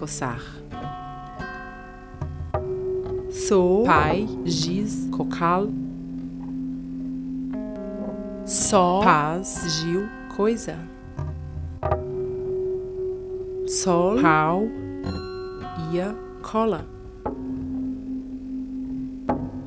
[0.00, 0.40] coçar.
[3.30, 5.68] Sou, pai, giz, cocal.
[8.46, 10.78] Só, paz, gil, coisa.
[13.66, 14.62] Sol, pau,
[15.92, 16.16] ia,
[16.50, 16.86] cola.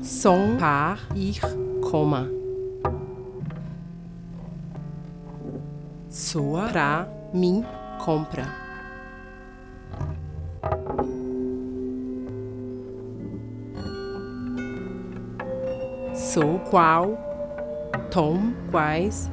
[0.00, 1.40] Som, par, ir,
[1.80, 2.28] coma.
[6.10, 7.64] Sua, pra, mim,
[8.04, 8.63] compra.
[16.74, 17.16] Qual,
[18.10, 19.30] tom, quais.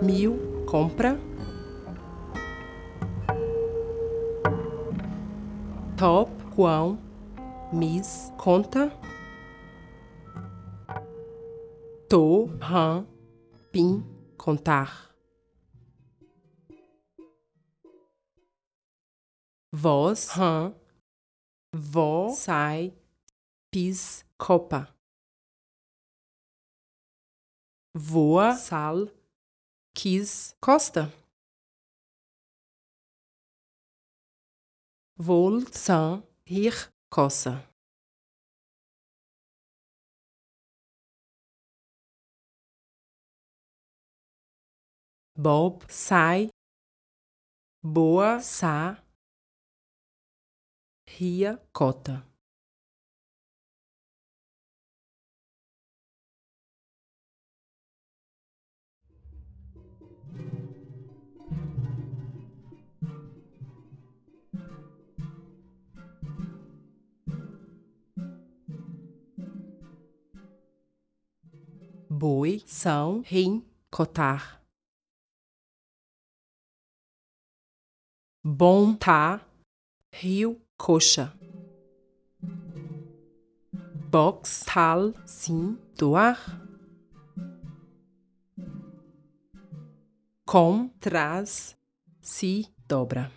[0.00, 1.18] Mil, compra.
[5.96, 6.96] Top, quão,
[7.72, 8.92] mis, conta.
[12.08, 13.04] To, ram,
[13.72, 14.04] pim,
[14.38, 15.05] contar.
[19.78, 20.74] Voz, ram,
[21.70, 22.96] vó, sai,
[23.70, 24.88] pis, copa.
[27.94, 29.08] Voa, sal,
[29.94, 31.12] quis, costa.
[35.18, 37.62] Vol, san, rir, coça.
[45.36, 46.48] Bob, sai.
[47.82, 49.05] Boa, sa.
[51.18, 52.22] Ria, cota.
[72.10, 74.62] Boi, são, rim, cotar.
[78.44, 79.40] Bom, tá,
[80.12, 81.32] rio, coxa.
[84.10, 86.38] Box, tal, sim, doar.
[90.46, 91.76] Com, traz,
[92.20, 93.30] se, dobra.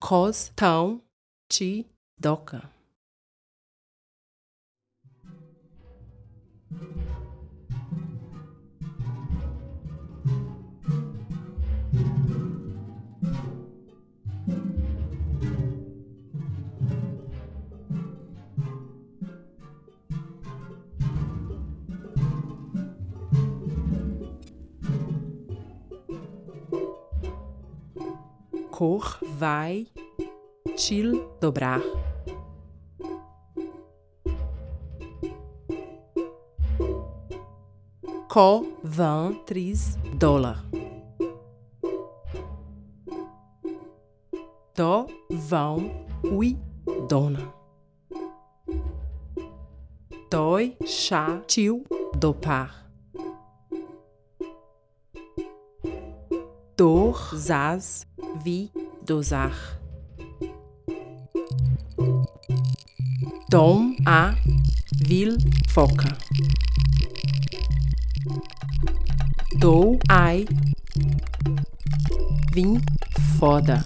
[0.00, 1.02] Cos, tão,
[1.48, 2.77] ti, doca.
[28.78, 29.88] Cor, vai,
[30.76, 31.82] til, dobrar.
[38.28, 40.64] Co, vão, tris, dólar.
[44.76, 45.90] Do, vão,
[46.22, 46.56] ui,
[47.08, 47.52] dona.
[50.30, 51.82] Doi, chá, tio,
[52.16, 52.88] dopar.
[56.76, 58.06] Dor, zaz,
[58.44, 58.70] vi,
[59.02, 59.52] dosar.
[63.50, 64.34] Dom, a,
[65.06, 65.36] vil,
[65.68, 66.16] foca.
[69.58, 70.46] Dou, ai,
[72.52, 72.78] vim,
[73.38, 73.84] foda.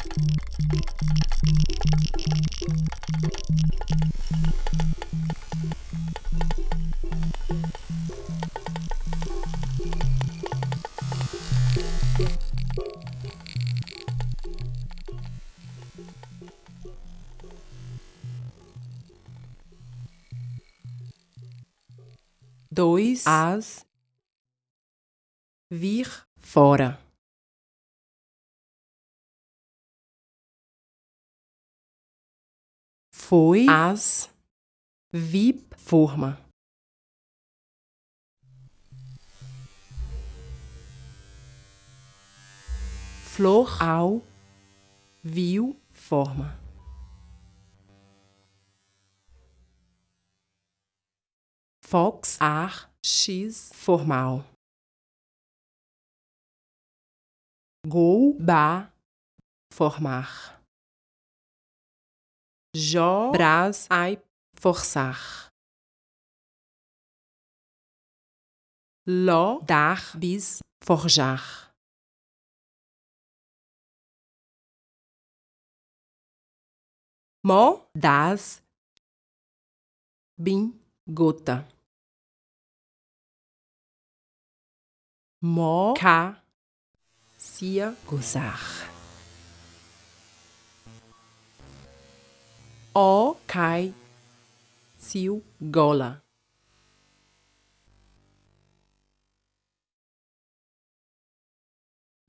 [22.74, 23.86] Dois, as,
[25.70, 26.98] vir, fora.
[33.14, 34.30] Foi, as,
[35.12, 36.40] vi, forma.
[43.26, 44.22] Flor, ao,
[45.22, 46.61] viu, forma.
[51.92, 54.42] Fox, ar, x, formal.
[57.86, 58.90] Gol, ba,
[59.74, 60.58] formar.
[62.74, 64.16] Jó, brás, ai,
[64.58, 65.50] forçar.
[69.04, 71.74] Ló, dar, bis, forjar.
[77.44, 78.62] Mó das
[80.38, 81.81] bin gota.
[85.44, 86.40] Mó ca
[87.36, 88.60] sia gozar.
[92.94, 93.92] O cai
[94.96, 96.22] siu gola.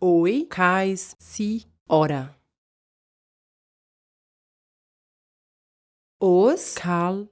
[0.01, 2.35] Oi cais si ora.
[6.19, 7.29] Os cal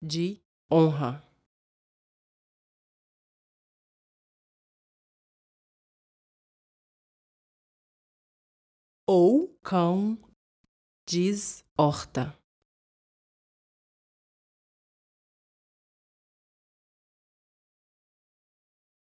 [0.00, 1.23] de honra.
[9.06, 10.16] Ou cão
[11.06, 12.34] diz horta.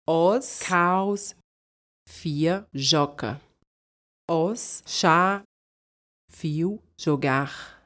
[0.07, 1.35] Os caos
[2.09, 3.39] fia joca.
[4.27, 5.43] Os chá
[6.31, 7.80] fio jogar.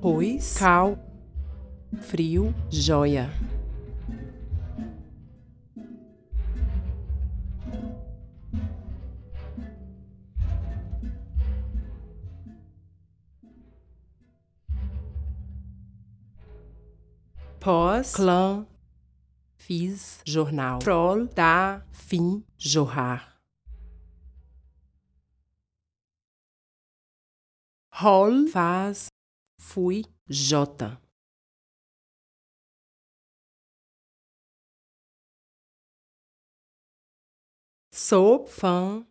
[0.00, 0.96] Pois cal
[2.00, 3.28] frio joia.
[17.58, 18.64] Pós clã
[19.56, 20.78] fiz jornal.
[20.78, 23.36] Troll da fim jorrar.
[28.00, 29.08] Hol faz
[29.60, 31.00] fui J.
[37.92, 39.06] Sou fã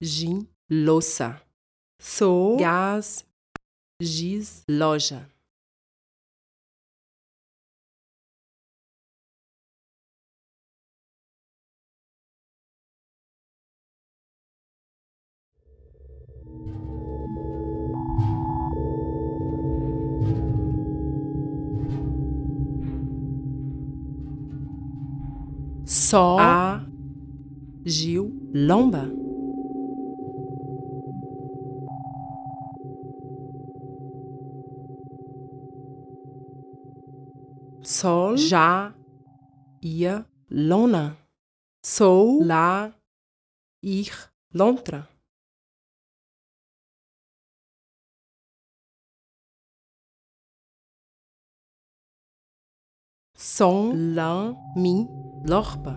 [0.00, 1.42] de louça.
[2.00, 3.26] Sou gás
[4.00, 5.35] giz loja.
[25.88, 26.84] Só a
[27.84, 29.08] Gil Lomba.
[37.84, 38.92] Sol já
[39.80, 41.16] ia lona.
[41.84, 42.92] Sou lá
[43.80, 44.10] ir
[44.52, 45.08] lontra.
[53.54, 55.06] Som lá mi
[55.44, 55.94] lorpa.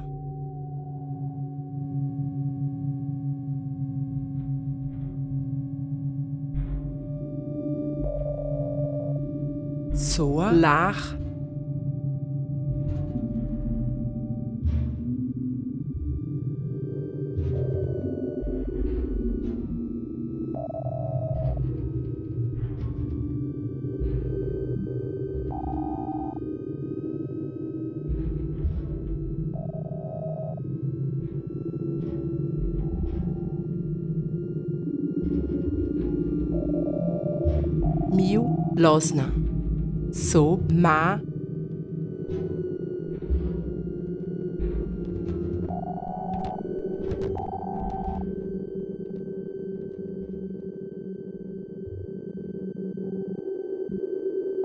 [9.95, 10.95] Soa lar
[38.79, 39.29] losna.
[40.11, 41.19] Sob ma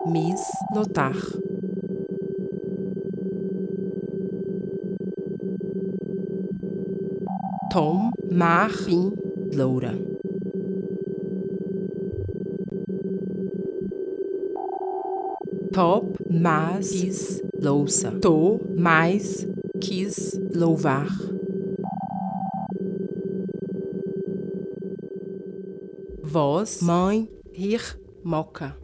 [0.06, 0.42] Mis
[0.72, 1.16] notar.
[7.70, 9.12] Tom Marim
[9.52, 10.13] Loura.
[15.74, 18.12] Top mais quis louça.
[18.20, 19.44] Tô mais
[19.80, 21.08] quis louvar.
[26.22, 28.83] Voz, mãe, rir, moca.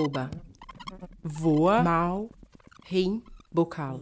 [0.00, 0.30] arroba
[1.22, 2.28] voa mal
[2.90, 4.00] rim bocal.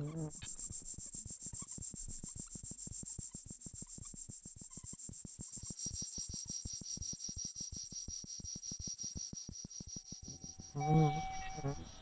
[10.76, 11.97] Mm-hmm.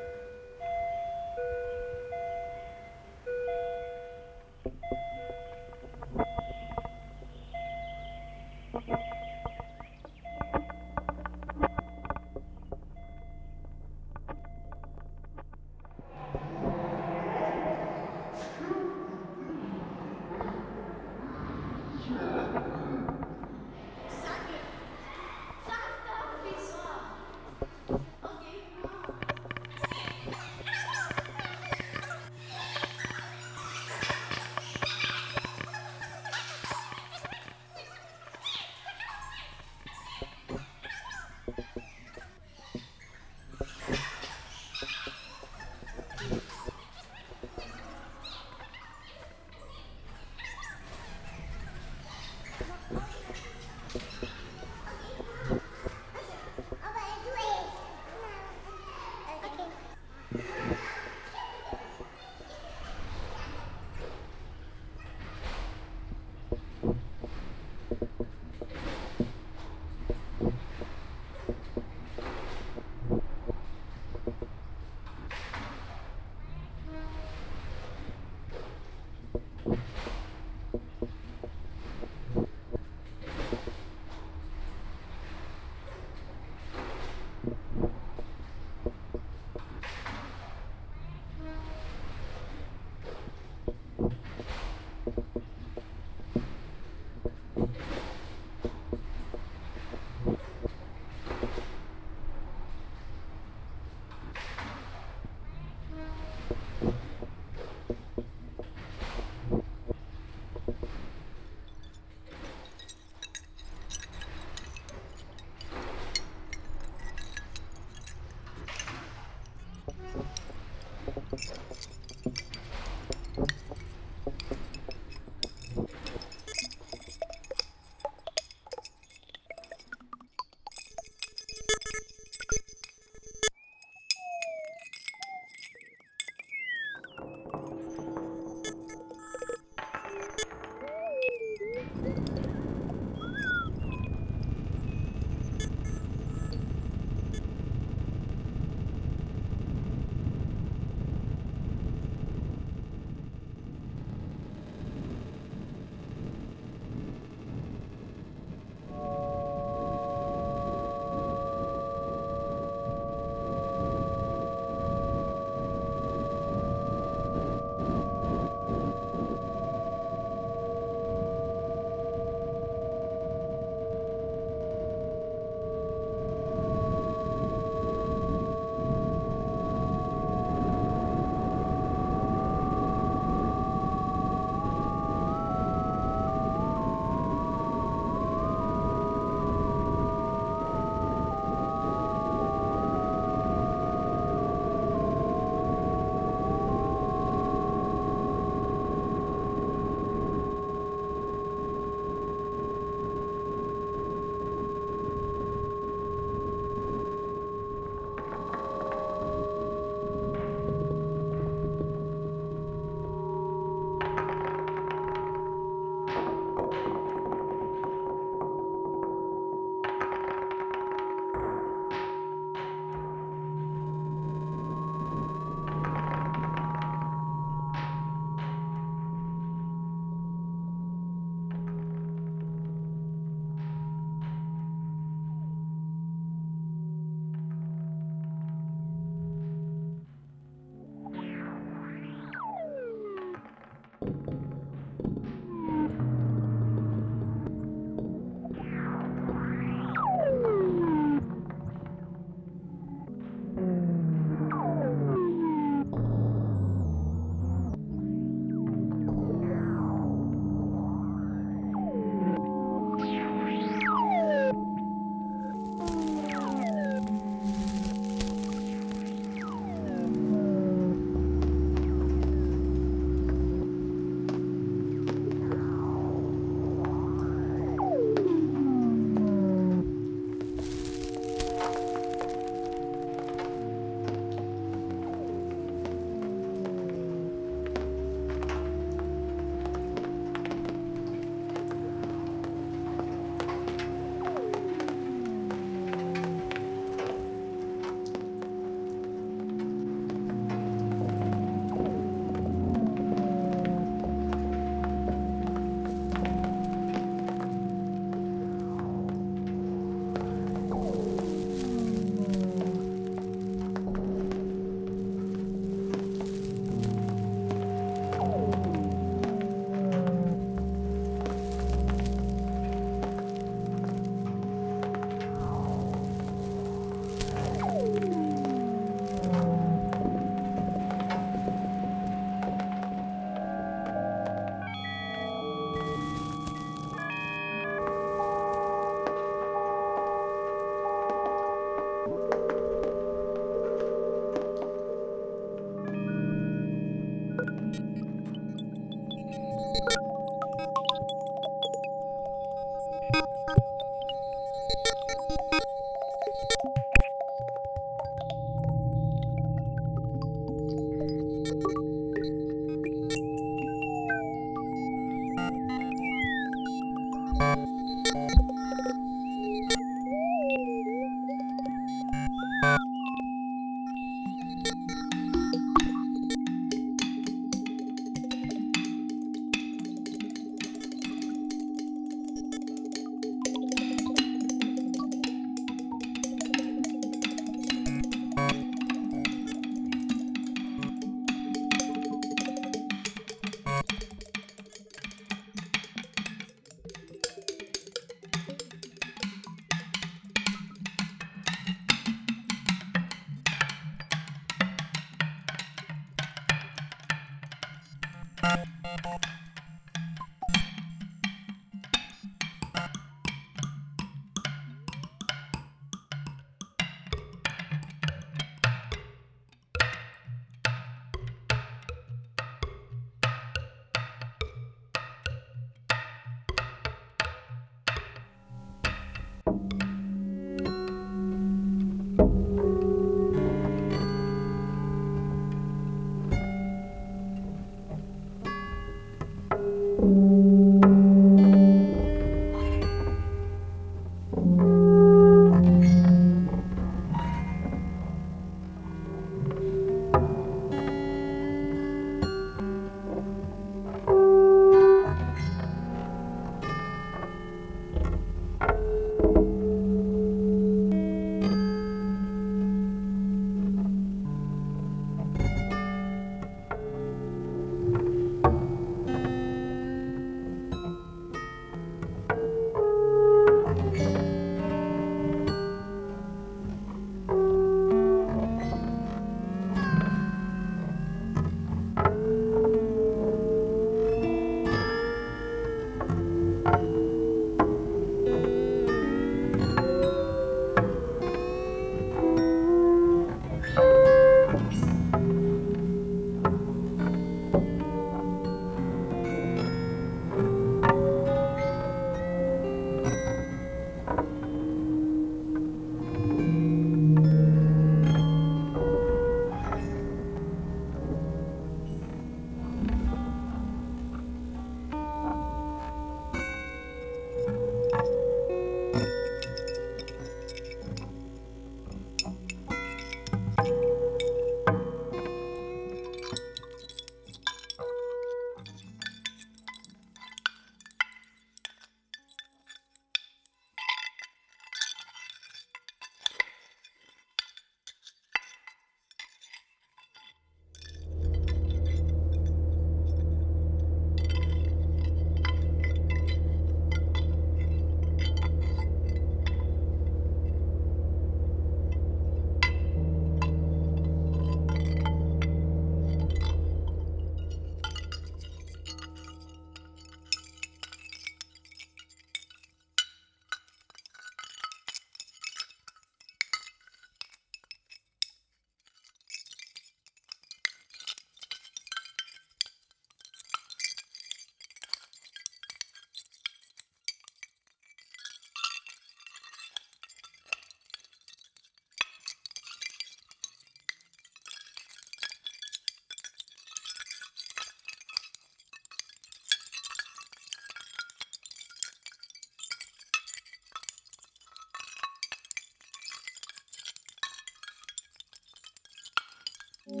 [599.86, 600.00] Vol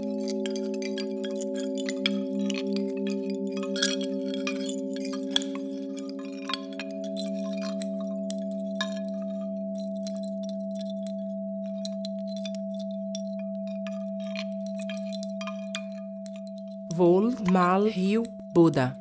[17.50, 18.22] Mal Rio
[18.54, 18.96] Buda.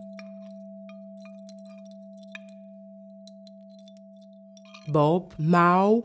[4.88, 6.04] Bob Mao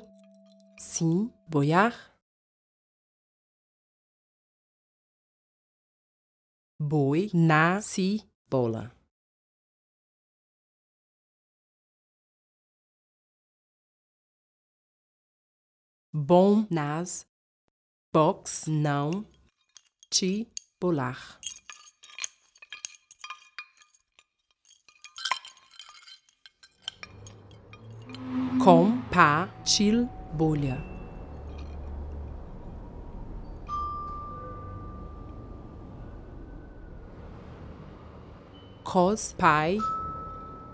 [0.78, 2.07] Sim Boyar
[7.32, 8.92] Boi, na.
[16.12, 17.26] Bom, nas,
[18.12, 19.26] box, não,
[20.10, 21.38] ti, bolar.
[28.64, 30.97] Com, pá, til, bolha.
[38.90, 39.76] Cos, pai,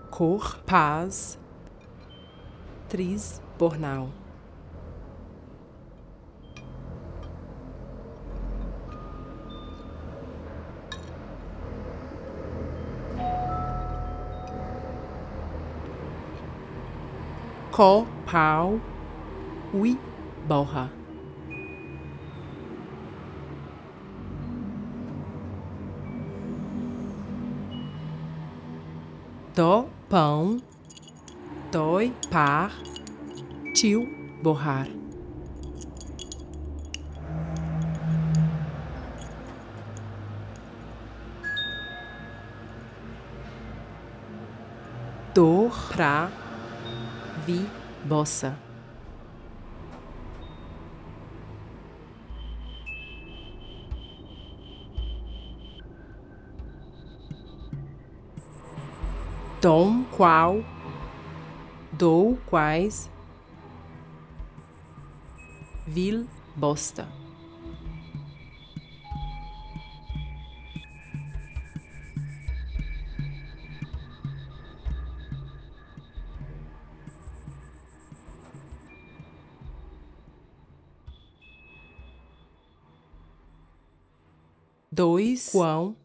[0.09, 1.37] cor, paz,
[2.87, 4.07] tris, bornal.
[17.69, 18.79] Co, pau,
[19.73, 19.99] ui,
[20.47, 20.89] borra.
[29.55, 30.57] Do, pão,
[31.71, 32.73] dói, par,
[33.73, 34.05] tio,
[34.43, 34.85] borrar.
[45.33, 46.29] Dor, pra,
[47.45, 47.65] vi,
[48.03, 48.64] bossa.
[59.65, 60.57] Dom, qual,
[61.91, 63.09] dou, quais,
[65.87, 67.07] vil, bosta.
[84.91, 85.95] Dois, quão,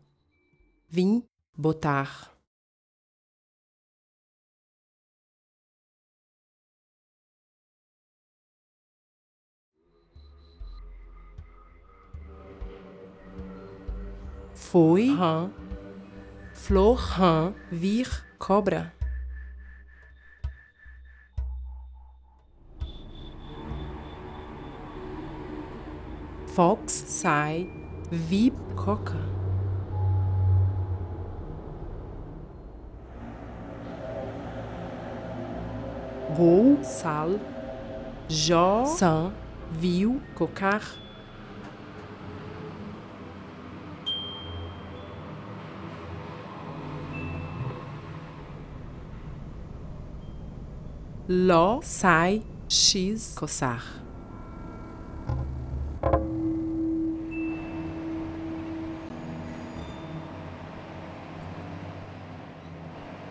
[0.88, 1.22] vim,
[1.54, 2.29] botar.
[14.70, 15.50] Foi, rã,
[16.54, 18.94] flor, rã, vir, cobra.
[26.54, 27.68] Fox, sai,
[28.12, 29.18] vi, coca.
[36.36, 37.40] Gol, sal,
[38.28, 39.32] jó, san,
[39.72, 41.09] viu, cocar.
[51.32, 53.84] Ló, sai, x, coçar.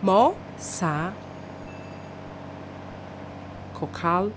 [0.02, 1.12] Mó, sa,
[3.74, 4.32] cocal.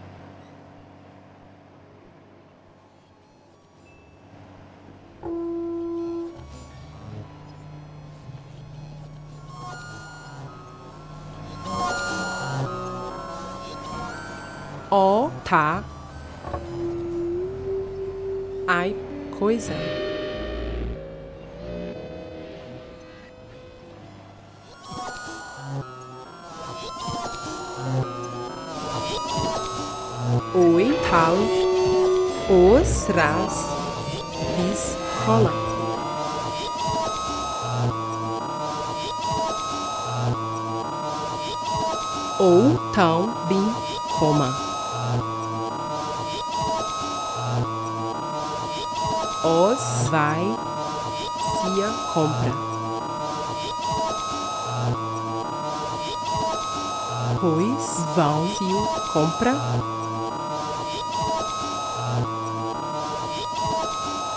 [59.14, 59.54] Compra.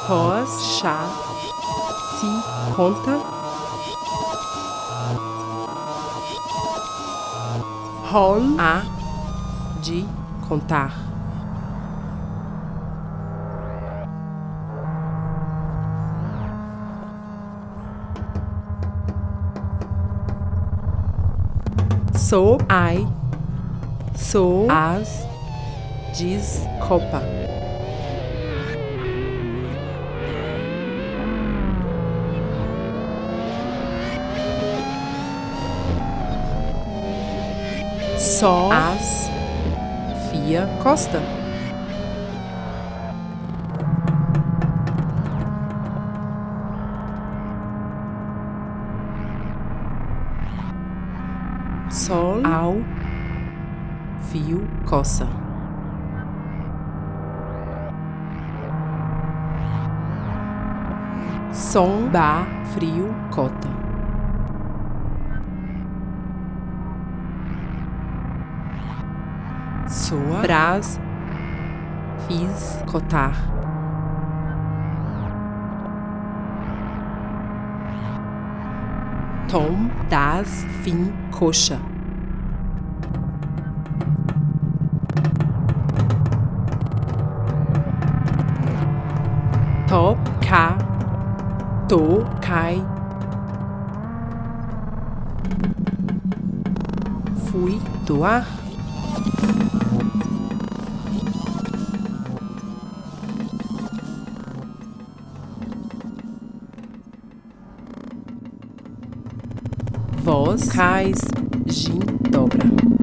[0.06, 1.08] Pós, chá,
[2.20, 3.18] se, conta.
[8.10, 8.82] Rol, a,
[9.80, 10.06] de,
[10.46, 10.92] contar.
[22.14, 23.06] Sou, ai,
[24.30, 25.24] sou as
[26.80, 27.22] Copa.
[38.18, 39.30] Só as
[40.30, 41.22] Fia Costa.
[51.88, 53.05] Sol ao
[54.36, 55.26] fio, coça.
[61.52, 63.68] Som, ba, frio, cota.
[69.88, 71.00] Soa, brás,
[72.26, 73.32] fiz, cotar.
[79.48, 81.95] Tom, das, fim, coxa.
[89.96, 90.76] Top, cá,
[91.88, 92.84] to, cai.
[97.46, 98.46] Fui, doar.
[110.22, 111.22] Voz, cais,
[111.64, 112.95] gin, dobra.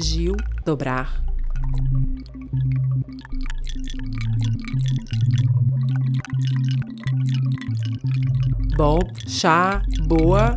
[0.00, 1.24] Gil, dobrar.
[8.76, 10.56] Bob, chá, boa,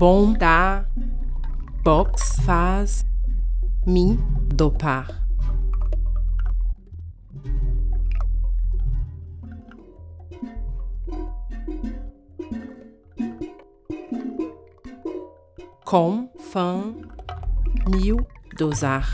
[0.00, 0.86] Bom, dá,
[1.84, 3.04] box, faz,
[3.86, 5.28] mim, dopar.
[15.84, 16.94] Com, fã,
[17.90, 19.06] mil, dosar.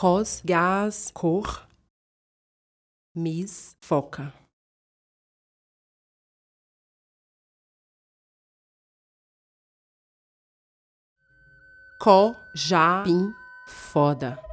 [0.00, 1.68] Cos, gás, cor,
[3.14, 4.32] mis, foca.
[12.00, 13.34] Có, já, pim,
[13.68, 14.49] foda.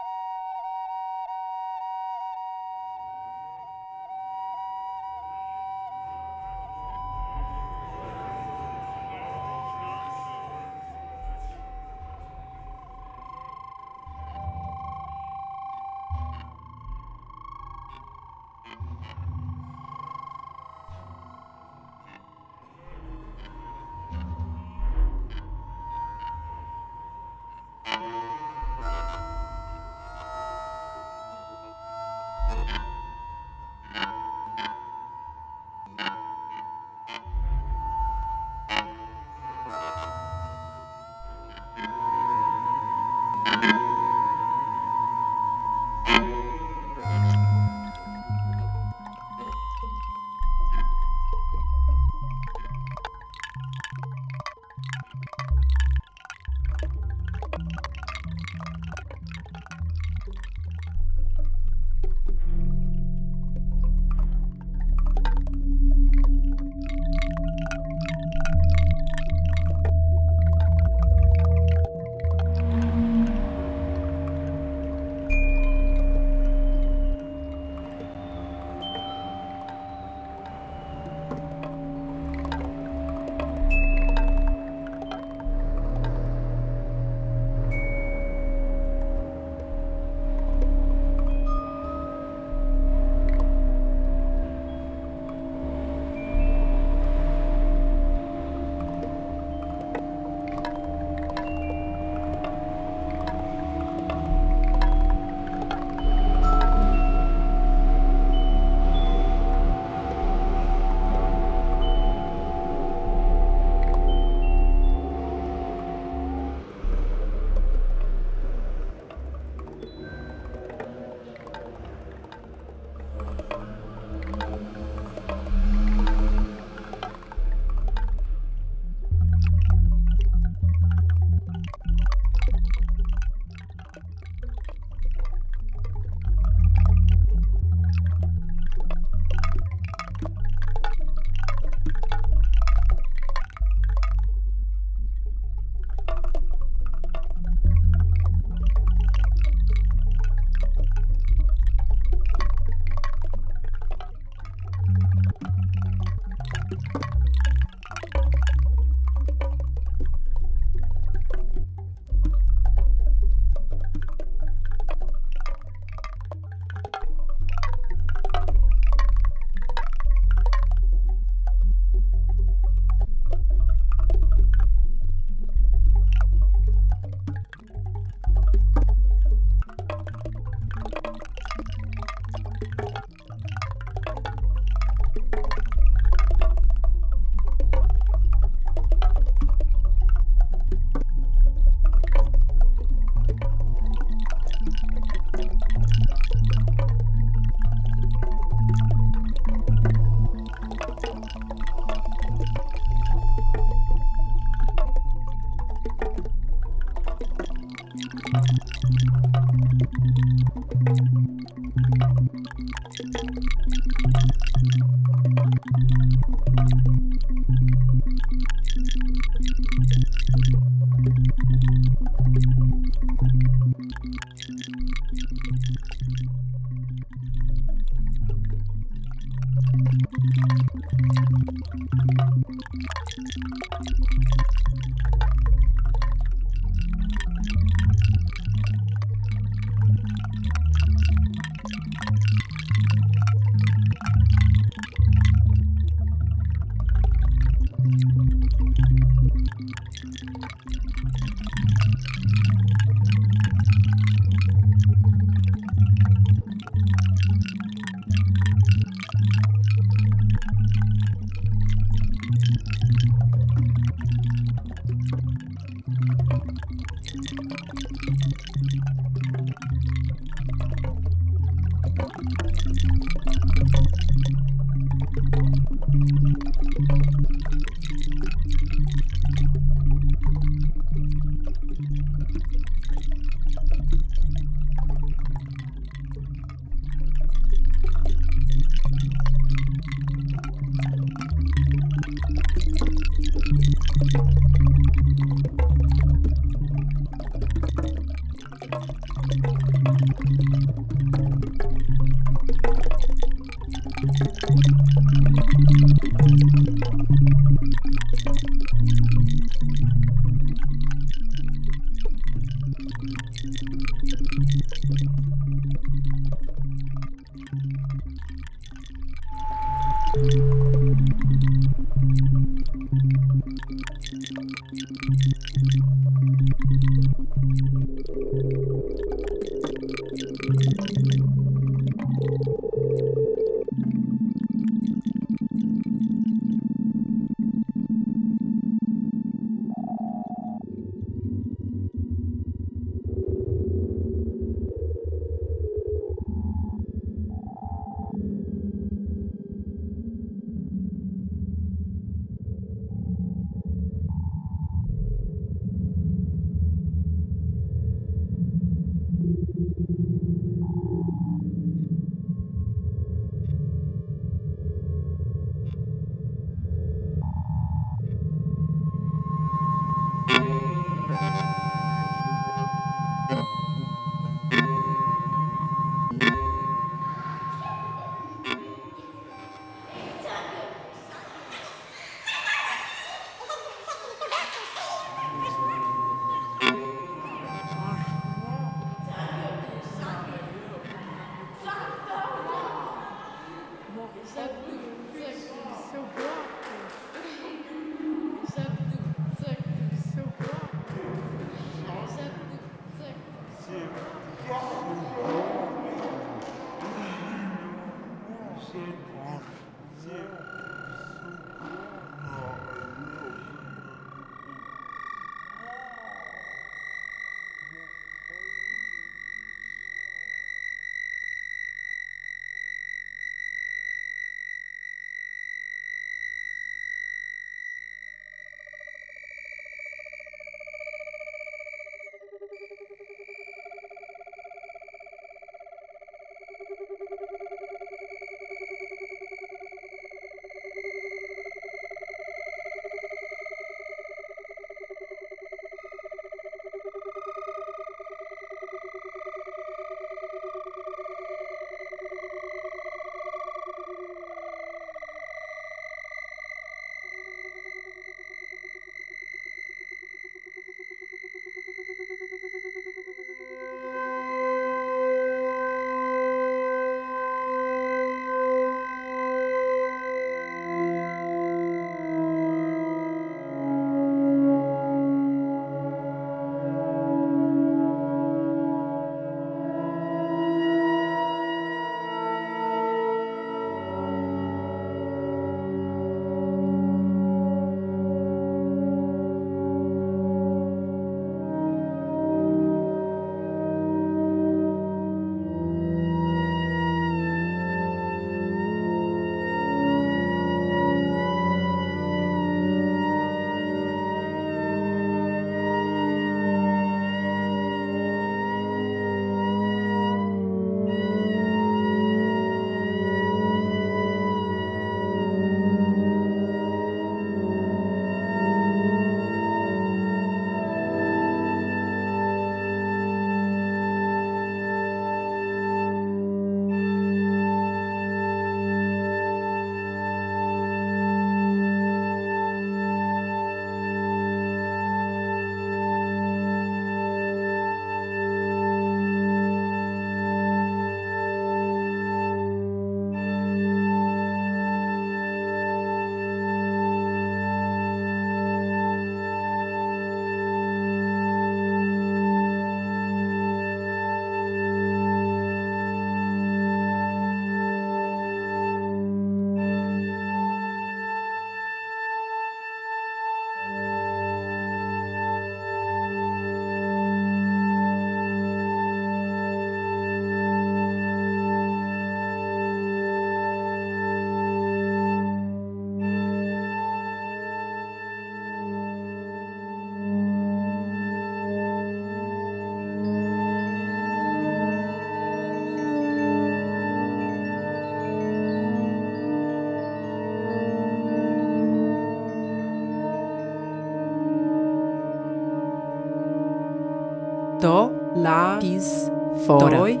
[597.62, 599.08] Do, lá, quis,
[599.46, 599.76] fora.
[599.76, 600.00] Dói,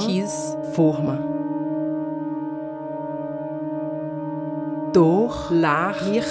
[0.00, 1.16] quis, forma.
[4.92, 6.24] Dor, lar, ir,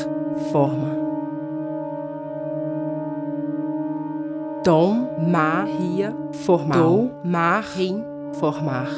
[0.52, 0.90] forma.
[4.62, 6.78] Dom, ma, ria, formar.
[6.78, 8.04] Do, mar, rim,
[8.34, 8.92] formar.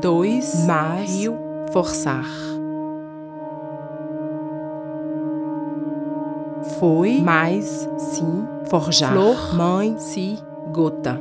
[0.00, 1.38] Dois, mas, rio,
[1.72, 2.26] forçar.
[6.78, 9.12] Foi, mais, sim, forjar.
[9.12, 10.36] Flor, mãe, si,
[10.72, 11.20] gota.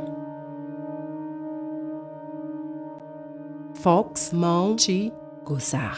[3.73, 5.11] Fox, mão, de,
[5.43, 5.97] gozar.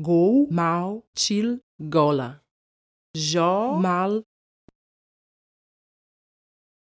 [0.00, 2.40] Gol, mal, til, gola.
[3.16, 4.22] Jó, mal,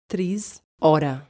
[0.08, 1.29] tris, hora.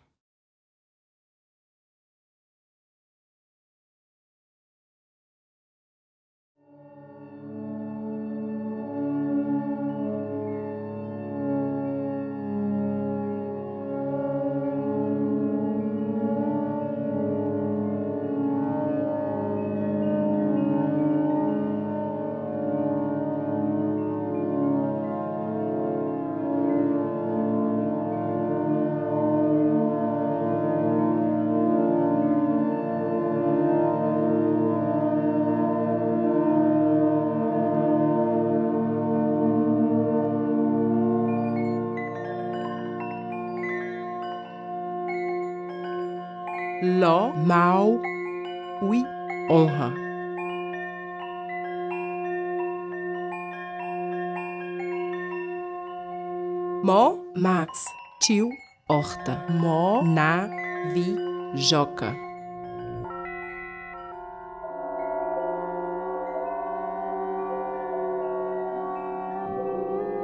[60.03, 60.49] Na,
[60.95, 61.15] vi,
[61.55, 62.15] joca.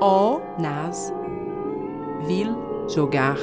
[0.01, 1.13] O, nas,
[2.27, 2.57] vil,
[2.89, 3.37] jogar.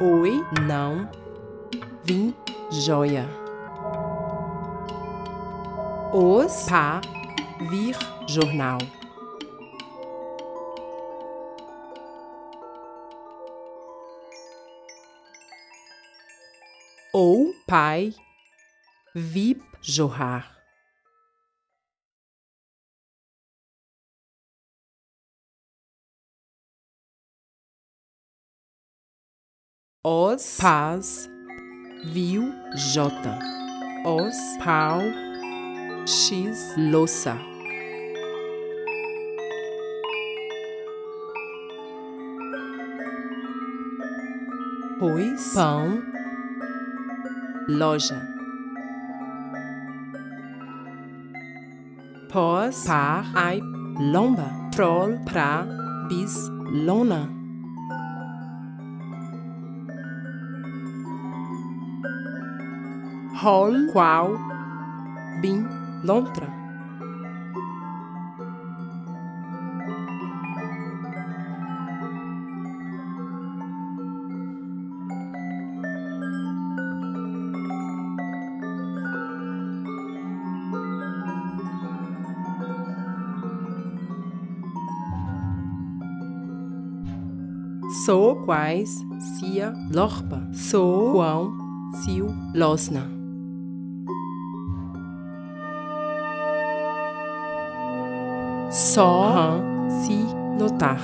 [0.00, 1.08] Oi, não,
[2.04, 2.34] vim,
[2.70, 3.26] joia.
[6.12, 7.00] Os, pá,
[7.70, 7.96] vir,
[8.26, 8.78] jornal.
[17.20, 18.14] Ou, pai,
[19.12, 20.56] vip, jorrar.
[30.06, 31.28] Os, paz,
[32.04, 33.10] viu, J.
[34.06, 35.00] Os, pau,
[36.06, 37.36] X, louça.
[45.00, 46.17] Pois, pão,
[47.68, 48.26] loja.
[52.30, 53.60] Pós, par, ai,
[54.00, 54.50] lomba.
[54.72, 55.66] Troll, pra,
[56.08, 56.34] bis,
[56.70, 57.28] lona.
[63.42, 64.36] Hol, qual,
[65.40, 65.64] bim,
[66.04, 66.57] lontra.
[88.48, 90.40] Quais, cia, lorpa.
[90.54, 91.52] Sou quão,
[91.92, 93.02] siu, losna.
[98.70, 99.60] Só, rã,
[100.00, 100.24] si,
[100.58, 100.98] notar.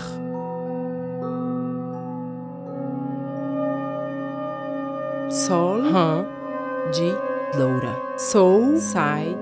[5.29, 6.25] Sol, rã,
[6.93, 7.95] de, loura.
[8.17, 9.37] Sou, sai,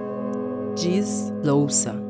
[0.75, 2.02] diz, louça.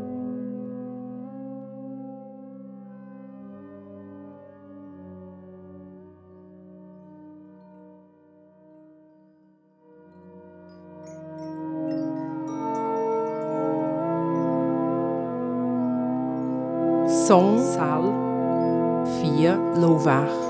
[20.03, 20.42] waar.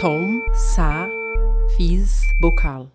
[0.00, 1.10] Tom, sa,
[1.76, 2.90] fiz, bocal.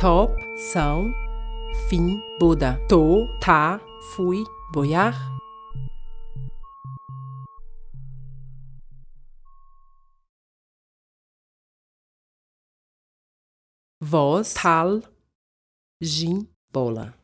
[0.00, 1.12] Top, são,
[1.90, 2.80] fim, boda.
[2.88, 3.78] Tô, tá,
[4.14, 4.42] fui,
[4.72, 5.14] boiar.
[14.00, 15.02] Voz, tal,
[16.00, 17.19] gin, bola.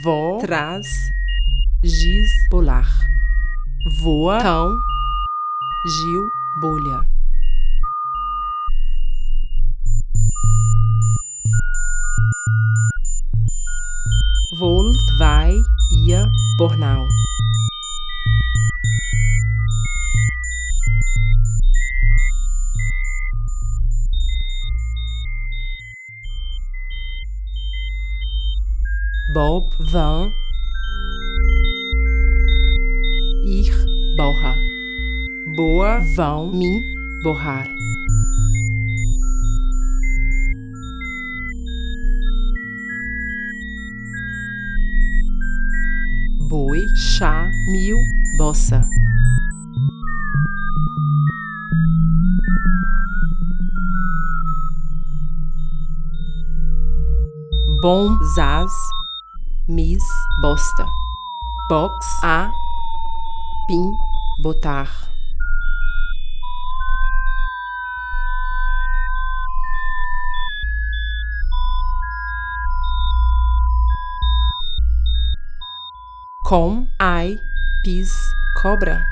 [0.00, 0.86] Vó, traz,
[1.84, 2.88] giz, bolar.
[4.00, 4.80] Voa, tão,
[5.86, 6.22] Gil,
[6.60, 7.06] bolha.
[14.58, 15.54] Vol, vai,
[15.90, 16.26] ia,
[16.56, 17.06] bornal.
[29.32, 30.30] Bob, vão,
[33.46, 33.72] ir,
[34.14, 34.54] borra.
[35.56, 36.82] Boa, vão, mim,
[37.22, 37.66] borrar.
[46.50, 47.96] Boi, chá, mil,
[48.36, 48.86] bossa.
[57.80, 58.70] Bom, zaz,
[59.72, 60.04] mis,
[60.42, 60.86] bosta.
[61.68, 62.52] Box, a,
[63.66, 63.94] pin,
[64.38, 65.10] botar.
[76.44, 77.40] Com, ai,
[77.82, 78.12] pis,
[78.60, 79.11] cobra.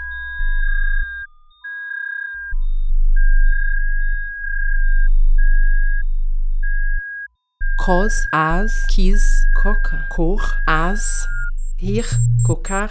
[7.91, 10.07] Cos, as, quis, coca.
[10.11, 11.29] Cor, as,
[11.77, 12.07] rir,
[12.45, 12.89] cocar.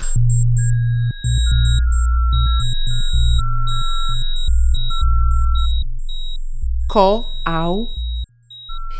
[6.89, 7.87] Co, ao,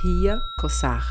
[0.02, 1.06] ria, coçar.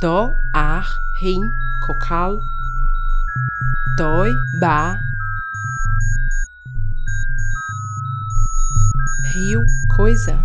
[0.00, 0.86] Do, ar,
[1.18, 1.40] rim,
[1.84, 2.38] cocal.
[3.98, 5.00] Dói, ba.
[9.34, 9.64] Rio,
[9.96, 10.40] coisa.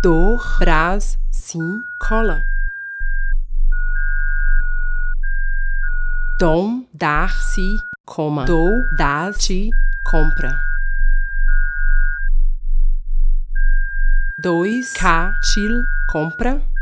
[0.00, 2.46] Dor, brás, sim, cola.
[6.38, 8.44] Dom, dar-se, coma.
[8.44, 9.70] Dou, dá-te,
[10.04, 10.60] compra.
[14.38, 16.73] Dois, cá, til, compra.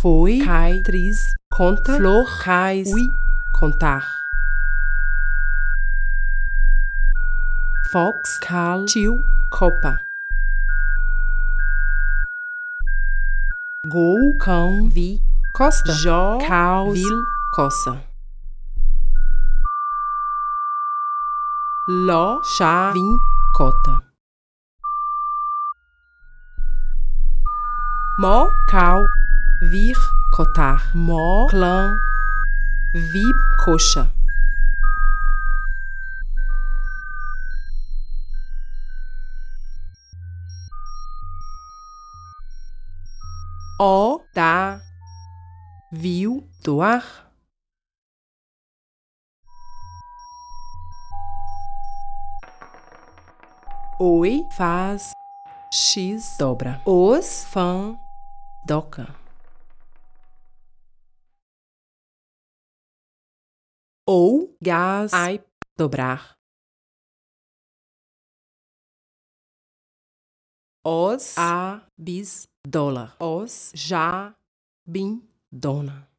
[0.00, 1.94] Foi, cai, tris, conta.
[1.94, 3.12] Flor, cais, ui,
[3.52, 4.24] contar.
[7.90, 9.22] Fox, cal, tio,
[9.52, 10.00] copa.
[13.86, 15.20] Gol, cão, vi,
[15.52, 15.92] costa.
[15.92, 17.22] Jó, caos, vil,
[17.52, 18.02] coça.
[21.86, 23.18] Ló, chá, vim,
[23.54, 24.02] cota.
[28.18, 29.04] Mó, cal,
[29.60, 29.96] vir,
[30.32, 30.96] cotar.
[30.96, 31.98] Mó, clã,
[32.94, 33.22] vi,
[33.64, 34.10] coxa.
[43.78, 44.80] O, dá,
[45.92, 47.26] viu, doar.
[53.98, 55.10] Oi, faz,
[55.70, 56.80] x, dobra.
[56.86, 57.98] Os, fã,
[58.64, 59.19] doca.
[64.12, 65.40] Ou, gás, ai,
[65.78, 66.36] dobrar.
[70.84, 73.14] Os, a, bis, dólar.
[73.22, 74.34] Os, já,
[74.84, 76.09] bim, dona.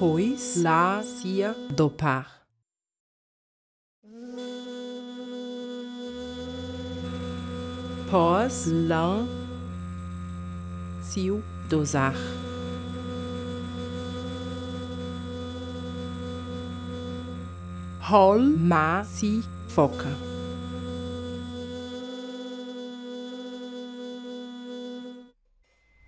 [0.00, 2.40] Pois lá cia dopar.
[8.10, 9.26] Pós lã
[11.02, 12.14] cio dosar.
[18.10, 20.08] Hol ma si foca.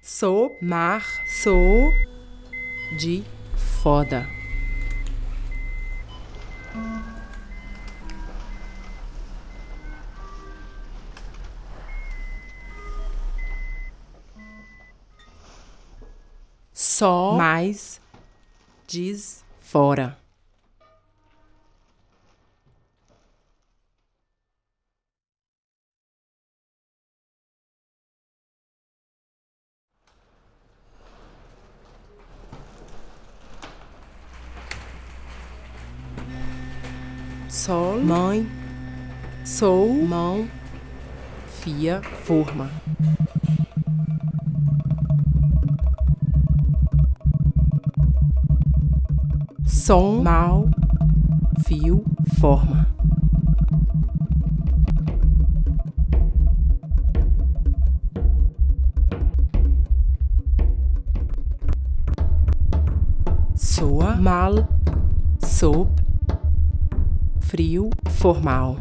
[0.03, 1.93] So mar so
[2.99, 3.23] de
[3.83, 4.25] foda.
[16.73, 18.01] Só mais
[18.87, 20.22] diz fora.
[38.03, 38.45] Mãe,
[39.45, 40.49] sou, mão,
[41.61, 42.69] fia, forma.
[49.65, 50.69] Som, mal,
[51.65, 52.05] fio,
[52.41, 52.87] forma.
[63.55, 64.69] Soa, mal,
[65.41, 66.02] sob,
[67.53, 68.79] frio, formal.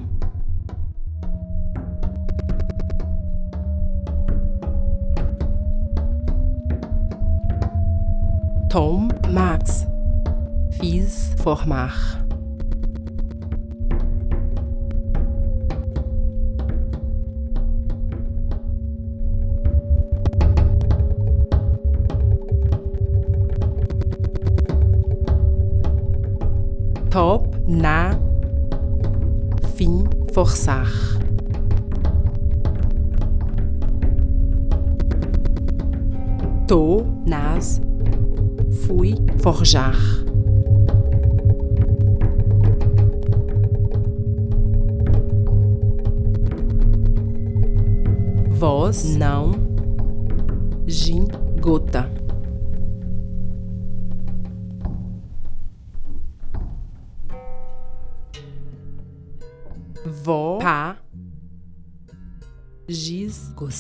[8.70, 9.86] Tom, Max.
[10.80, 12.24] Fiz, formar.
[27.10, 27.51] Top,
[30.42, 30.92] forçar.
[36.68, 37.80] Tô, nas,
[38.88, 39.96] fui, forjar.
[48.50, 49.52] Voz, não,
[50.88, 51.28] gin,
[51.60, 52.11] gota.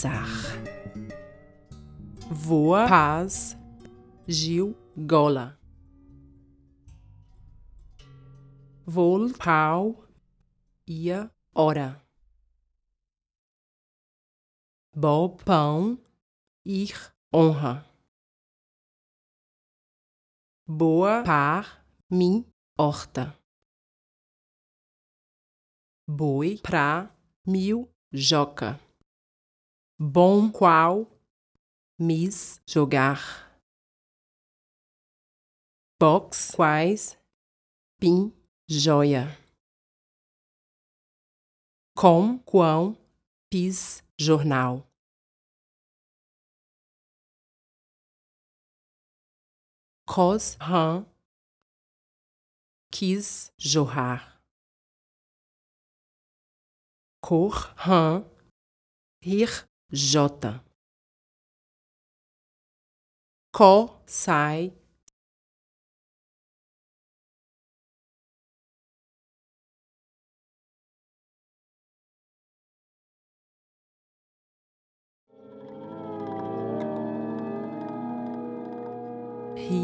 [0.02, 0.28] Gozar.
[2.32, 3.58] Voa, paz,
[4.28, 5.60] Gil, gola.
[8.86, 10.08] Vol, pau,
[10.88, 12.02] ia, hora.
[14.95, 15.99] Bob, pão,
[16.66, 17.86] ir, honra.
[20.68, 22.45] Boa, par, mim,
[22.78, 23.38] horta.
[26.08, 28.80] Boi, pra, mil, joca.
[30.04, 31.06] Bom, qual,
[31.99, 33.56] mis, jogar.
[35.99, 37.20] Box, quais,
[37.99, 38.34] pin,
[38.68, 39.28] joia.
[41.95, 42.97] Com, quão,
[43.47, 44.89] pis, jornal.
[50.08, 51.06] Cos, rã,
[52.91, 54.41] quis, jorrar.
[57.22, 58.26] Cor, rã,
[59.24, 60.63] rir, jota.
[63.51, 64.72] Có, sai,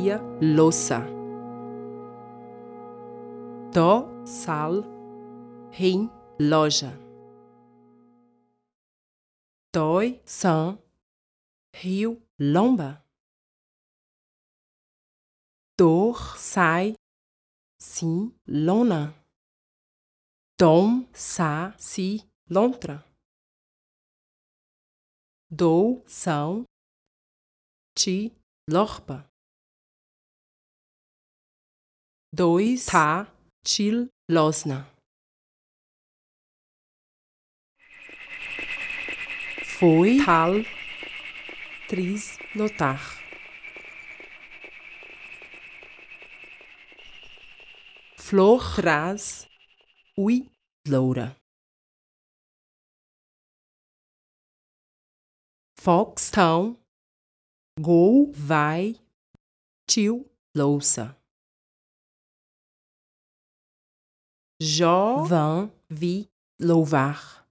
[0.07, 1.01] ria, louça.
[3.73, 4.83] Dó, sal,
[5.77, 6.09] rim,
[6.39, 7.06] loja.
[9.77, 10.75] Dói, sã,
[11.71, 13.05] rio, lomba.
[15.77, 16.95] Dor, sai,
[17.79, 19.13] sim, lona.
[20.59, 23.05] Dom, sa, si, lontra.
[25.47, 26.63] Dou, são,
[27.95, 28.35] ti,
[28.67, 29.29] lorpa.
[32.33, 33.31] dois, tá,
[33.63, 34.96] til, losna.
[39.79, 40.53] foi tal
[41.87, 42.99] tris notar.
[48.17, 49.47] Flor traz
[50.17, 50.49] ui
[50.87, 51.35] loura.
[55.79, 56.75] Fox tão
[57.79, 58.95] gol vai
[59.87, 60.25] tio
[60.55, 61.15] louça.
[64.59, 66.27] jovem vi
[66.59, 67.46] louvar.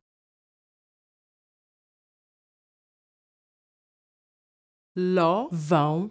[4.99, 6.09] Ló vão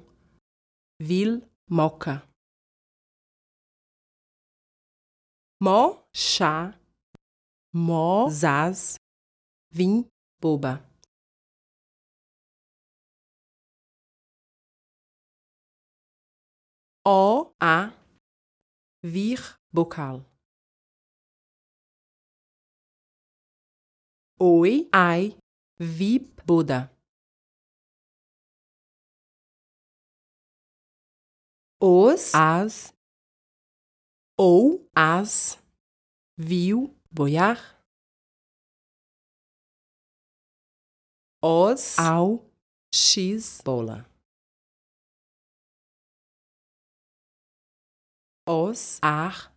[1.01, 2.21] vil moca.
[5.59, 6.79] Mó chá,
[7.73, 8.99] mó zaz,
[9.71, 10.07] vim
[10.39, 10.85] boba.
[17.03, 17.89] O a
[19.01, 19.39] vir
[19.73, 20.23] bocal.
[24.39, 25.35] Oi, ai,
[25.79, 26.94] vip boda.
[31.81, 32.93] Os, as,
[34.37, 34.89] ou.
[34.95, 35.57] As,
[36.37, 36.95] viu.
[37.11, 37.75] Boiar.
[41.41, 42.43] Os, ao,
[42.93, 44.05] x, bola.
[48.47, 49.55] Os, ar,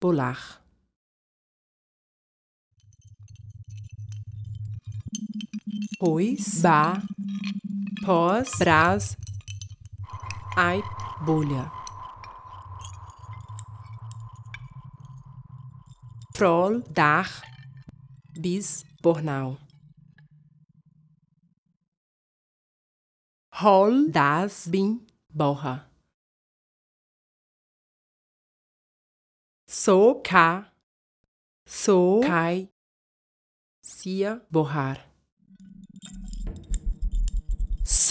[0.00, 0.60] bolar.
[5.98, 6.94] Pois, ba,
[8.04, 9.16] pós, brás,
[10.56, 10.82] ai,
[11.24, 11.70] bolha.
[16.34, 17.28] Troll, dar,
[18.38, 19.56] bis, bornal.
[23.60, 25.86] Hol, das, bin, borra.
[29.66, 30.70] So, ca,
[31.66, 32.68] so, cai,
[33.82, 35.11] cia, borrar.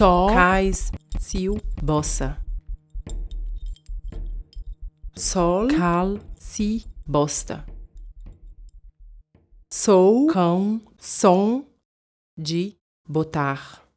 [0.02, 2.44] Só, cais, sil, bossa.
[5.16, 7.64] Sol, cal, si, bosta.
[9.72, 11.64] Sou, cão, som,
[12.36, 12.76] de,
[13.08, 13.88] botar.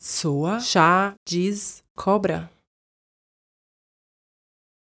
[0.00, 2.48] Soa, chá, diz, cobra.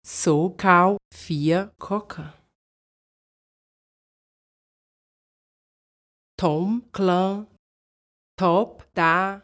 [0.04, 2.34] Sou, cal, fia, coca.
[6.36, 7.46] Tom, clã,
[8.38, 9.42] top, dá,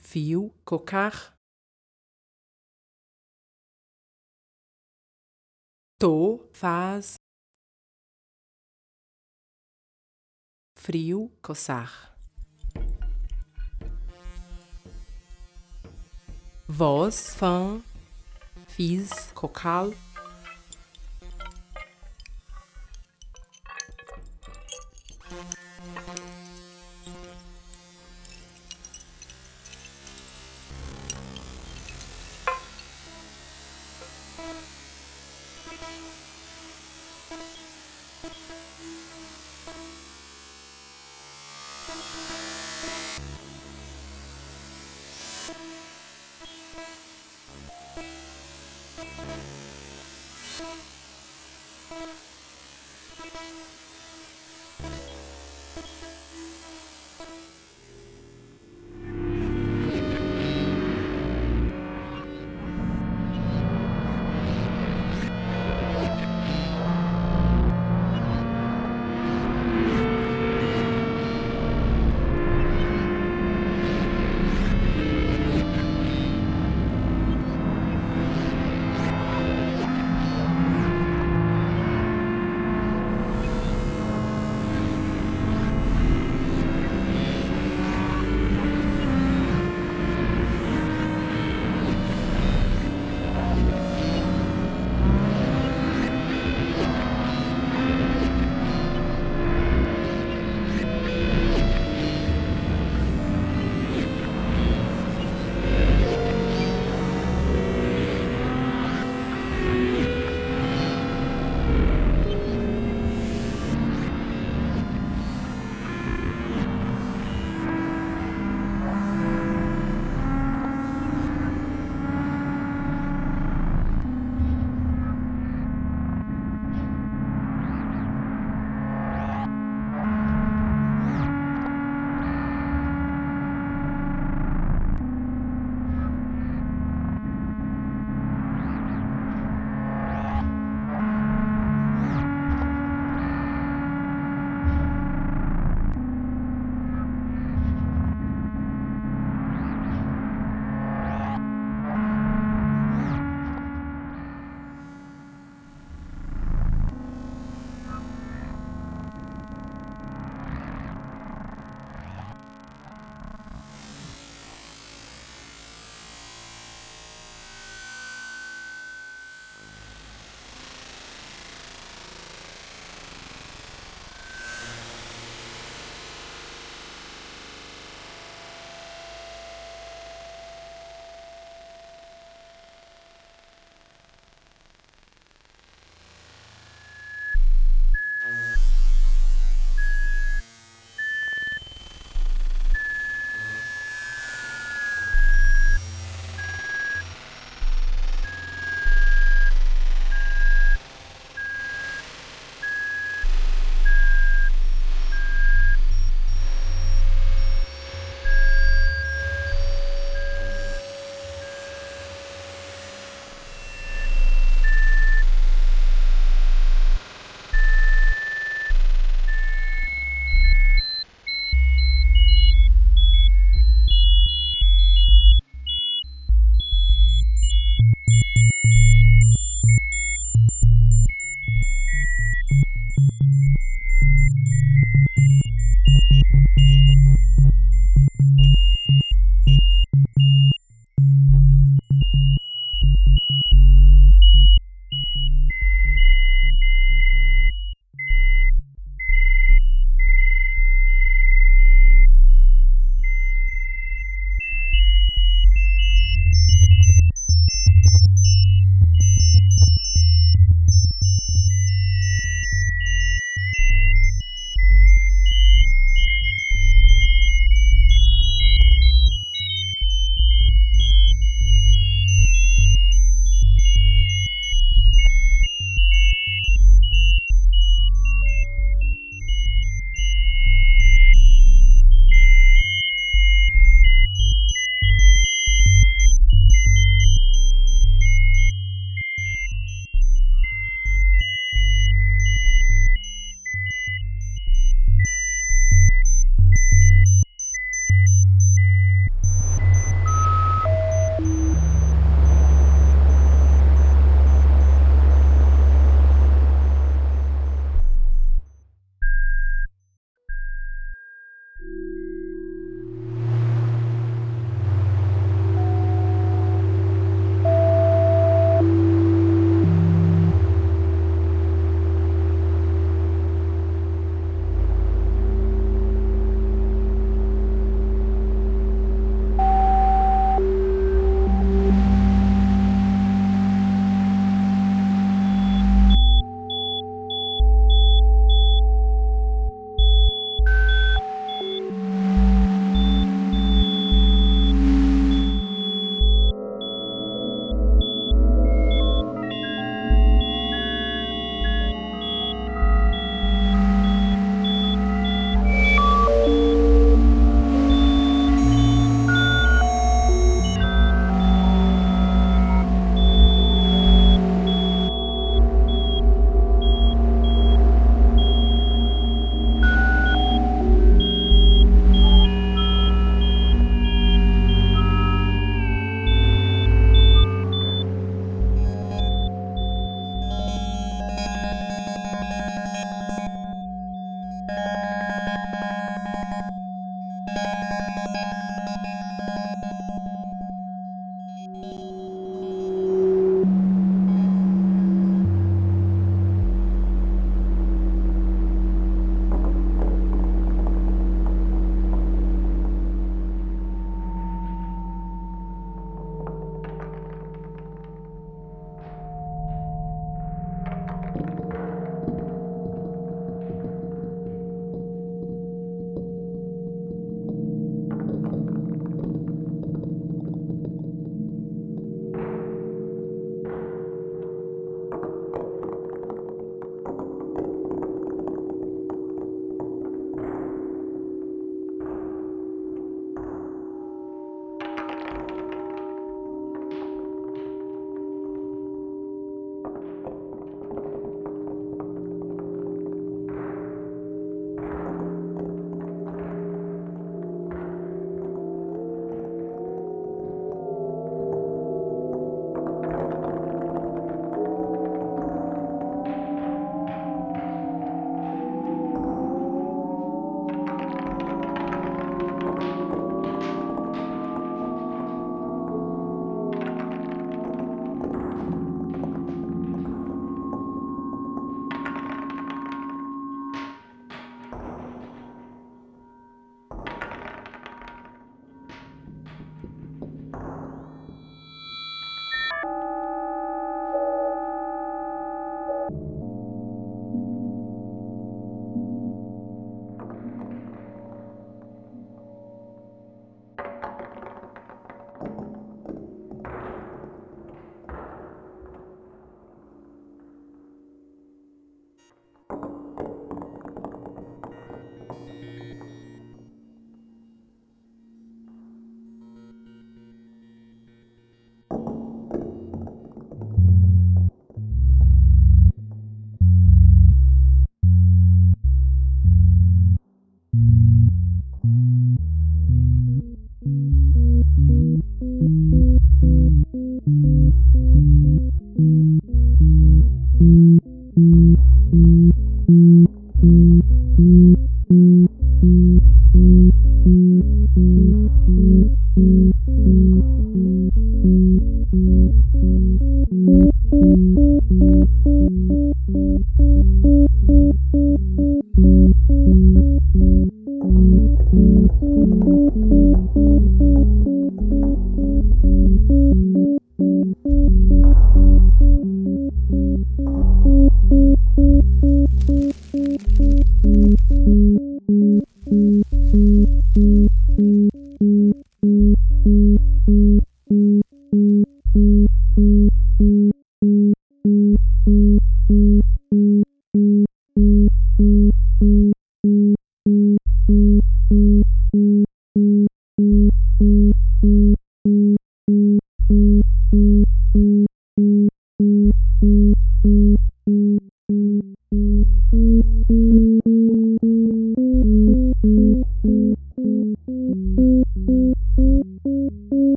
[0.00, 1.36] fio, cocar.
[5.98, 7.16] Tô, faz.
[10.76, 12.16] Frio, coçar.
[16.68, 17.82] Voz, fã,
[18.68, 19.90] fiz, cocal.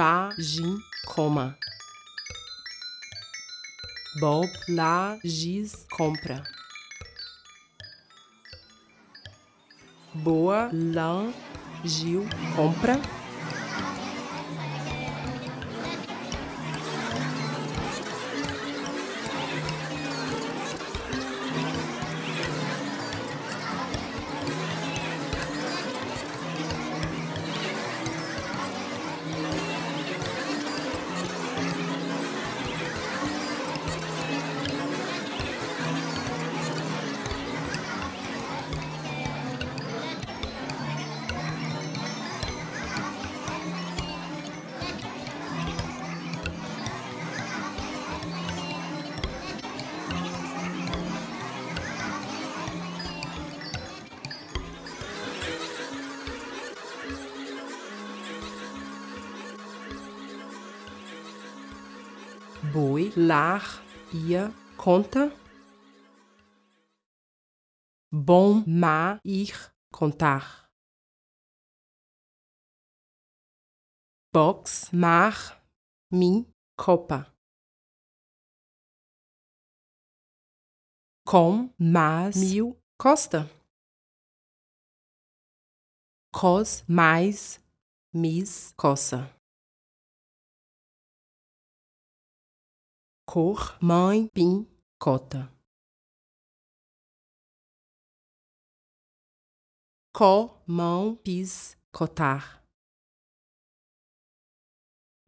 [0.00, 1.58] Vol, já, gin, coma.
[4.18, 6.42] Bob, lá, giz, compra.
[10.14, 11.30] Boa, lã,
[11.84, 13.19] Gil, compra.
[62.80, 63.62] Boi, lar,
[64.10, 64.48] ia,
[64.78, 65.28] conta.
[68.10, 69.52] Bom, má, ir,
[69.92, 70.66] contar.
[74.32, 75.62] Box, mar,
[76.10, 77.26] mim, copa.
[81.26, 83.40] Com, mas, mil, costa.
[86.32, 87.60] Cos, mais,
[88.14, 89.39] mis, coça.
[93.32, 94.66] Cor, mãe, pim,
[94.98, 95.48] cota.
[100.12, 102.60] Có, mão, pis, cotar.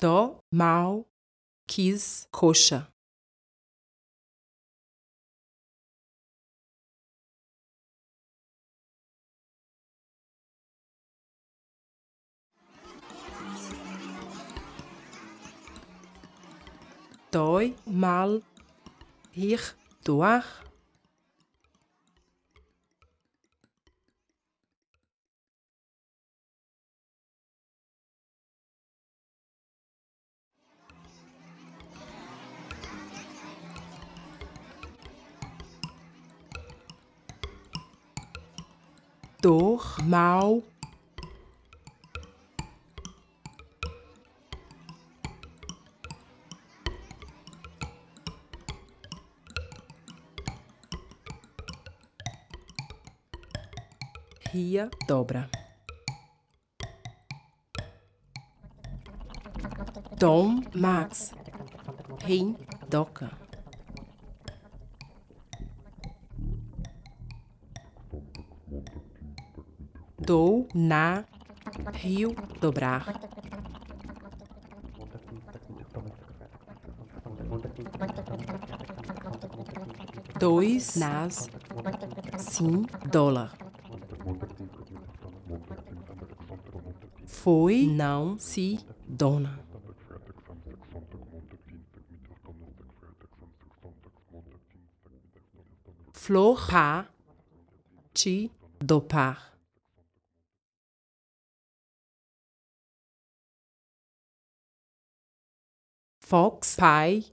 [0.01, 1.07] Dó, mal,
[1.69, 2.92] quis, coxa.
[17.33, 18.43] Doi mal
[19.31, 19.59] hier
[20.05, 20.45] doar.
[39.41, 40.63] Dor mal
[54.53, 55.49] Ria dobra.
[60.19, 61.33] Dom Max.
[62.23, 62.55] Rim
[62.87, 63.31] doca.
[70.19, 71.25] Dou na
[71.95, 73.07] rio dobrar.
[80.39, 81.49] Dois nas
[82.37, 83.62] sim dólar.
[87.43, 89.59] Foi, não, se, dona.
[96.15, 97.13] Flor, pa,
[98.15, 98.49] ti,
[98.79, 99.59] dopar.
[106.21, 107.25] Fox, pai,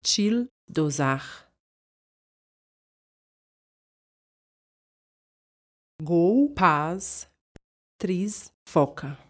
[0.00, 1.50] til, dosar.
[6.00, 7.28] Gol, paz,
[7.98, 9.29] tris, foca.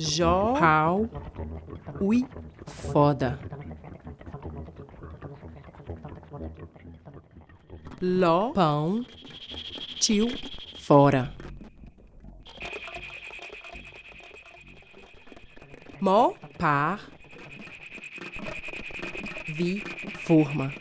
[0.00, 1.10] Jó, pau,
[2.00, 2.26] ui,
[2.66, 3.38] foda.
[8.00, 9.04] Ló, pão,
[10.00, 10.26] tio,
[10.78, 11.34] fora.
[16.00, 16.98] Mó, par,
[19.54, 19.80] vi,
[20.24, 20.72] forma.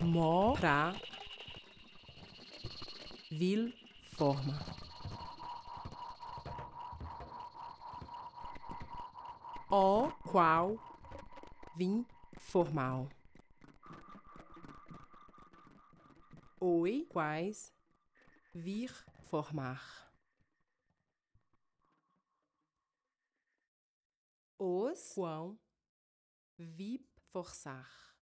[0.00, 0.94] Mó, pra,
[3.30, 3.74] vil,
[4.16, 4.58] forma.
[9.68, 10.78] O, qual,
[11.74, 12.06] vim,
[12.56, 13.06] formal.
[16.58, 17.70] Oi, quais,
[18.54, 18.90] vir,
[19.28, 20.10] formar.
[24.58, 25.60] Os, quão,
[26.56, 28.15] vi, forçar.